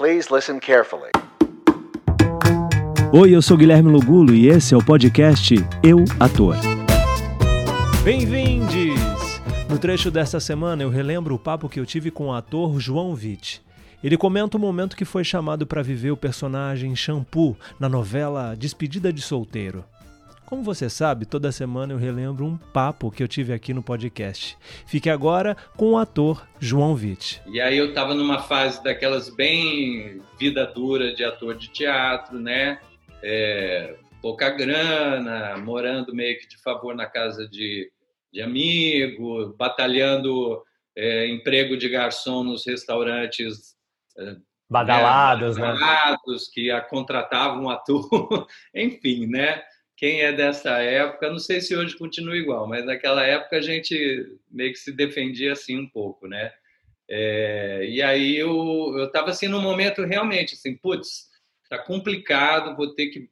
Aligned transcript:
Please 0.00 0.34
listen 0.34 0.58
carefully. 0.58 1.10
Oi, 3.12 3.36
eu 3.36 3.42
sou 3.42 3.54
Guilherme 3.54 3.90
Lugulo 3.90 4.32
e 4.32 4.48
esse 4.48 4.72
é 4.72 4.76
o 4.78 4.82
podcast 4.82 5.54
Eu 5.82 6.06
Ator. 6.18 6.56
Bem-vindes! 8.02 8.98
No 9.68 9.78
trecho 9.78 10.10
desta 10.10 10.40
semana 10.40 10.82
eu 10.82 10.88
relembro 10.88 11.34
o 11.34 11.38
papo 11.38 11.68
que 11.68 11.78
eu 11.78 11.84
tive 11.84 12.10
com 12.10 12.28
o 12.28 12.32
ator 12.32 12.80
João 12.80 13.12
Witt. 13.12 13.60
Ele 14.02 14.16
comenta 14.16 14.56
o 14.56 14.60
momento 14.60 14.96
que 14.96 15.04
foi 15.04 15.22
chamado 15.22 15.66
para 15.66 15.82
viver 15.82 16.12
o 16.12 16.16
personagem 16.16 16.96
Shampoo 16.96 17.54
na 17.78 17.86
novela 17.86 18.56
Despedida 18.56 19.12
de 19.12 19.20
Solteiro. 19.20 19.84
Como 20.50 20.64
você 20.64 20.90
sabe, 20.90 21.26
toda 21.26 21.52
semana 21.52 21.92
eu 21.92 21.96
relembro 21.96 22.44
um 22.44 22.56
papo 22.56 23.08
que 23.08 23.22
eu 23.22 23.28
tive 23.28 23.52
aqui 23.52 23.72
no 23.72 23.84
podcast. 23.84 24.58
Fique 24.84 25.08
agora 25.08 25.56
com 25.76 25.92
o 25.92 25.96
ator 25.96 26.44
João 26.58 26.94
Witt. 26.94 27.40
E 27.46 27.60
aí 27.60 27.78
eu 27.78 27.90
estava 27.90 28.14
numa 28.14 28.40
fase 28.40 28.82
daquelas 28.82 29.30
bem 29.30 30.20
vida 30.40 30.66
dura 30.66 31.14
de 31.14 31.22
ator 31.22 31.56
de 31.56 31.68
teatro, 31.68 32.36
né? 32.36 32.80
É, 33.22 33.96
pouca 34.20 34.50
grana, 34.50 35.56
morando 35.58 36.12
meio 36.12 36.36
que 36.40 36.48
de 36.48 36.60
favor 36.60 36.96
na 36.96 37.06
casa 37.06 37.48
de, 37.48 37.88
de 38.32 38.42
amigo, 38.42 39.54
batalhando 39.56 40.64
é, 40.96 41.28
emprego 41.28 41.76
de 41.76 41.88
garçom 41.88 42.42
nos 42.42 42.66
restaurantes 42.66 43.76
é, 44.18 44.34
badalados, 44.68 45.56
né? 45.56 45.62
badalados 45.62 46.48
né? 46.48 46.52
que 46.52 46.70
a 46.72 46.80
contratavam 46.80 47.66
um 47.66 47.70
ator, 47.70 48.48
enfim, 48.74 49.28
né? 49.28 49.62
Quem 50.00 50.22
é 50.22 50.32
dessa 50.32 50.78
época, 50.78 51.28
não 51.28 51.38
sei 51.38 51.60
se 51.60 51.76
hoje 51.76 51.94
continua 51.94 52.34
igual, 52.34 52.66
mas 52.66 52.86
naquela 52.86 53.22
época 53.22 53.58
a 53.58 53.60
gente 53.60 54.34
meio 54.50 54.72
que 54.72 54.78
se 54.78 54.90
defendia 54.90 55.52
assim 55.52 55.78
um 55.78 55.86
pouco, 55.86 56.26
né? 56.26 56.50
É, 57.06 57.84
e 57.86 58.00
aí 58.00 58.34
eu 58.34 58.94
eu 58.96 59.04
estava 59.04 59.28
assim 59.28 59.46
num 59.46 59.60
momento 59.60 60.02
realmente 60.02 60.54
assim, 60.54 60.74
putz, 60.74 61.28
tá 61.68 61.78
complicado, 61.78 62.74
vou 62.78 62.94
ter 62.94 63.08
que 63.08 63.28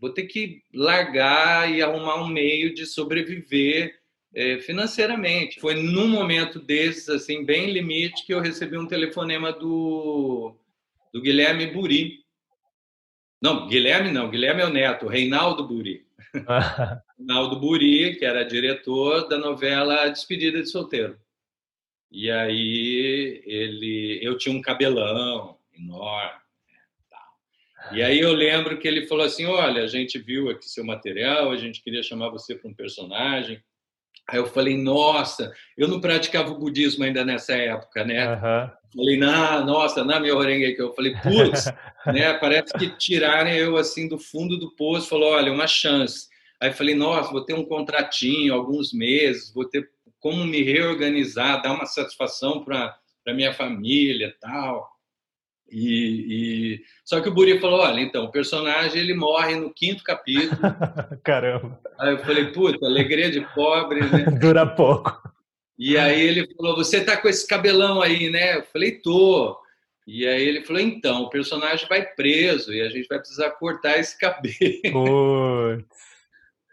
vou 0.00 0.10
ter 0.14 0.26
que 0.26 0.62
largar 0.72 1.68
e 1.68 1.82
arrumar 1.82 2.22
um 2.22 2.28
meio 2.28 2.72
de 2.72 2.86
sobreviver 2.86 3.98
é, 4.32 4.58
financeiramente. 4.60 5.60
Foi 5.60 5.74
num 5.74 6.06
momento 6.06 6.60
desses 6.60 7.08
assim 7.08 7.44
bem 7.44 7.72
limite 7.72 8.24
que 8.24 8.32
eu 8.32 8.40
recebi 8.40 8.78
um 8.78 8.86
telefonema 8.86 9.52
do 9.52 10.54
do 11.12 11.20
Guilherme 11.20 11.66
Buri. 11.66 12.20
Não, 13.42 13.66
Guilherme 13.66 14.12
não, 14.12 14.30
Guilherme 14.30 14.62
é 14.62 14.66
o 14.66 14.72
neto, 14.72 15.08
Reinaldo 15.08 15.66
Buri. 15.66 16.06
Naldo 17.18 17.60
Buri, 17.60 18.16
que 18.16 18.24
era 18.24 18.44
diretor 18.44 19.28
da 19.28 19.38
novela 19.38 20.08
Despedida 20.08 20.60
de 20.60 20.68
Solteiro. 20.68 21.18
E 22.10 22.30
aí 22.30 23.42
ele, 23.46 24.20
eu 24.22 24.36
tinha 24.36 24.54
um 24.54 24.60
cabelão 24.60 25.58
enorme. 25.74 26.40
Né, 27.90 27.98
e 27.98 28.02
aí 28.02 28.20
eu 28.20 28.32
lembro 28.32 28.78
que 28.78 28.86
ele 28.86 29.06
falou 29.06 29.24
assim: 29.24 29.46
olha, 29.46 29.82
a 29.82 29.86
gente 29.86 30.18
viu 30.18 30.50
aqui 30.50 30.68
seu 30.68 30.84
material, 30.84 31.50
a 31.50 31.56
gente 31.56 31.82
queria 31.82 32.02
chamar 32.02 32.28
você 32.28 32.54
para 32.54 32.70
um 32.70 32.74
personagem. 32.74 33.62
Aí 34.28 34.38
eu 34.38 34.46
falei, 34.46 34.76
nossa, 34.76 35.52
eu 35.76 35.88
não 35.88 36.00
praticava 36.00 36.50
o 36.50 36.58
budismo 36.58 37.04
ainda 37.04 37.24
nessa 37.24 37.54
época, 37.54 38.04
né? 38.04 38.34
Uhum. 38.34 38.70
Falei, 38.94 39.18
não, 39.18 39.66
nossa, 39.66 40.04
na 40.04 40.20
minha 40.20 40.36
orenga 40.36 40.72
que 40.74 40.80
eu 40.80 40.92
falei, 40.94 41.14
putz, 41.14 41.66
né? 42.06 42.32
Parece 42.34 42.72
que 42.74 42.96
tiraram 42.96 43.50
eu 43.50 43.76
assim 43.76 44.08
do 44.08 44.18
fundo 44.18 44.58
do 44.58 44.74
poço, 44.76 45.08
falou, 45.08 45.32
olha, 45.32 45.52
uma 45.52 45.66
chance. 45.66 46.28
Aí 46.60 46.72
falei, 46.72 46.94
nossa, 46.94 47.32
vou 47.32 47.44
ter 47.44 47.54
um 47.54 47.64
contratinho, 47.64 48.54
alguns 48.54 48.92
meses, 48.92 49.52
vou 49.52 49.68
ter 49.68 49.88
como 50.20 50.44
me 50.44 50.62
reorganizar, 50.62 51.60
dar 51.60 51.72
uma 51.72 51.86
satisfação 51.86 52.64
para 52.64 52.96
para 53.24 53.34
minha 53.34 53.52
família, 53.52 54.34
tal. 54.40 54.91
E, 55.72 56.74
e, 56.74 56.82
só 57.02 57.20
que 57.22 57.30
o 57.30 57.32
Buri 57.32 57.58
falou, 57.58 57.80
olha, 57.80 58.00
então 58.02 58.24
o 58.24 58.30
personagem 58.30 59.00
ele 59.00 59.14
morre 59.14 59.56
no 59.56 59.72
quinto 59.72 60.04
capítulo. 60.04 60.60
Caramba. 61.24 61.80
Aí 61.98 62.12
eu 62.12 62.18
falei, 62.18 62.52
puta, 62.52 62.84
alegria 62.84 63.30
de 63.30 63.40
pobre, 63.54 64.00
né? 64.00 64.24
Dura 64.38 64.66
pouco. 64.66 65.18
E 65.78 65.96
aí 65.96 66.20
ele 66.20 66.54
falou, 66.54 66.76
você 66.76 67.02
tá 67.02 67.16
com 67.16 67.26
esse 67.26 67.46
cabelão 67.46 68.02
aí, 68.02 68.28
né? 68.28 68.58
Eu 68.58 68.64
falei, 68.64 69.00
tô. 69.00 69.58
E 70.06 70.26
aí 70.26 70.46
ele 70.46 70.62
falou, 70.62 70.82
então, 70.82 71.22
o 71.22 71.30
personagem 71.30 71.88
vai 71.88 72.04
preso 72.04 72.72
e 72.72 72.82
a 72.82 72.90
gente 72.90 73.08
vai 73.08 73.18
precisar 73.18 73.50
cortar 73.52 73.98
esse 73.98 74.18
cabelo. 74.18 74.92
Putz. 74.92 76.12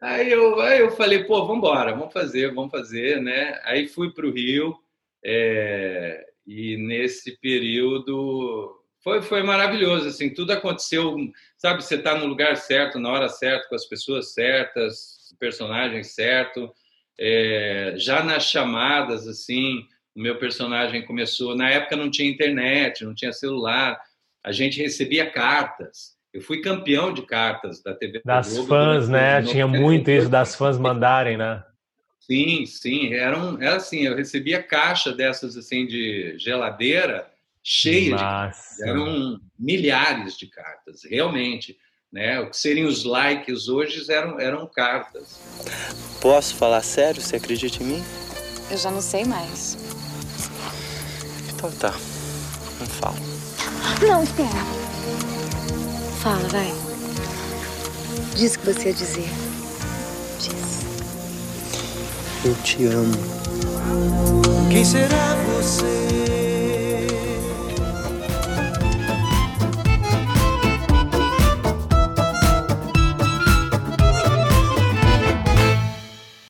Aí 0.02 0.32
eu, 0.32 0.60
aí 0.62 0.80
eu 0.80 0.92
falei, 0.92 1.24
pô, 1.26 1.42
vamos 1.42 1.58
embora, 1.58 1.94
vamos 1.94 2.14
fazer, 2.14 2.54
vamos 2.54 2.72
fazer, 2.72 3.22
né? 3.22 3.60
Aí 3.66 3.88
fui 3.88 4.12
para 4.12 4.26
o 4.26 4.32
Rio 4.32 4.78
é, 5.24 6.26
e 6.48 6.78
nesse 6.78 7.38
período 7.40 8.79
foi, 9.04 9.22
foi 9.22 9.44
maravilhoso, 9.44 10.08
assim, 10.08 10.30
tudo 10.34 10.52
aconteceu, 10.52 11.16
sabe, 11.58 11.84
você 11.84 11.96
está 11.96 12.16
no 12.16 12.26
lugar 12.26 12.58
certo, 12.58 13.00
na 13.00 13.10
hora 13.10 13.30
certa, 13.30 13.68
com 13.68 13.76
as 13.76 13.86
pessoas 13.86 14.34
certas, 14.34 15.32
o 15.32 15.38
personagem 15.38 16.04
certo, 16.04 16.72
é, 17.18 17.94
já 17.98 18.24
nas 18.24 18.44
chamadas, 18.44 19.28
assim, 19.28 19.86
o 20.16 20.22
meu 20.22 20.38
personagem 20.38 21.06
começou, 21.06 21.56
na 21.56 21.70
época 21.70 21.96
não 21.96 22.10
tinha 22.10 22.30
internet, 22.30 23.06
não 23.06 23.14
tinha 23.14 23.32
celular, 23.32 24.00
a 24.44 24.52
gente 24.52 24.82
recebia 24.82 25.30
cartas, 25.30 26.18
eu 26.34 26.42
fui 26.42 26.62
campeão 26.62 27.12
de 27.12 27.24
cartas 27.24 27.82
da 27.82 27.94
TV 27.94 28.22
Das 28.24 28.54
Globo, 28.54 28.68
fãs, 28.68 29.10
né? 29.10 29.42
Tinha 29.42 29.68
muito 29.68 30.12
isso 30.12 30.30
das 30.30 30.56
fãs 30.56 30.78
mandarem, 30.78 31.38
né? 31.38 31.64
Sim, 32.20 32.66
sim, 32.68 33.14
era, 33.14 33.36
um, 33.36 33.62
era 33.62 33.78
assim, 33.78 34.02
eu 34.02 34.16
recebia 34.16 34.62
caixa 34.62 35.12
dessas 35.12 35.58
assim 35.58 35.88
de 35.88 36.38
geladeira, 36.38 37.28
cheia 37.64 38.16
Nossa. 38.16 38.84
de 38.84 38.90
eram 38.90 39.40
milhares 39.58 40.38
de 40.38 40.48
cartas, 40.48 41.02
realmente. 41.10 41.78
Né? 42.12 42.40
O 42.40 42.50
que 42.50 42.58
seriam 42.58 42.88
os 42.88 43.04
likes 43.04 43.68
hoje 43.68 44.12
eram, 44.12 44.40
eram 44.40 44.68
cartas. 44.68 45.40
Posso 46.20 46.56
falar 46.56 46.82
sério? 46.82 47.22
Você 47.22 47.36
acredita 47.36 47.84
em 47.84 47.86
mim? 47.86 48.04
Eu 48.72 48.78
já 48.78 48.90
não 48.90 49.02
sei 49.02 49.26
mais. 49.26 49.78
Então 51.54 51.72
tá, 51.74 51.92
não 52.80 52.88
falo. 52.88 53.18
Não, 54.02 54.24
espera. 54.24 54.50
Fala, 56.22 56.48
vai. 56.50 56.74
Diz 58.36 58.56
o 58.56 58.60
que 58.60 58.66
você 58.74 58.88
ia 58.88 58.94
dizer. 58.94 59.30
Diz. 60.40 60.86
Eu 62.46 62.56
te 62.64 62.86
amo. 62.86 63.14
Quem 64.72 64.86
será 64.86 65.36
você? 65.46 65.99